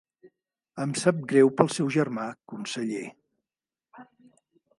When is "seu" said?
1.75-1.91